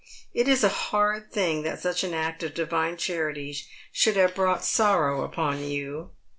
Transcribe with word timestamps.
It 0.33 0.47
is 0.47 0.63
a 0.63 0.69
hard 0.69 1.31
thing 1.31 1.61
that 1.61 1.79
such 1.79 2.03
an 2.03 2.11
act 2.15 2.41
of 2.41 2.55
divine 2.55 2.97
charity 2.97 3.55
should 3.91 4.15
have 4.15 4.33
brought 4.33 4.65
sorrow 4.65 5.23
upon 5.23 5.59
you. 5.63 6.09